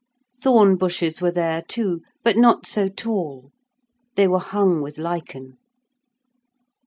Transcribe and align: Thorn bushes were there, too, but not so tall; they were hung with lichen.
Thorn 0.41 0.77
bushes 0.77 1.21
were 1.21 1.29
there, 1.29 1.61
too, 1.61 2.01
but 2.23 2.35
not 2.35 2.65
so 2.65 2.89
tall; 2.89 3.51
they 4.15 4.27
were 4.27 4.39
hung 4.39 4.81
with 4.81 4.97
lichen. 4.97 5.59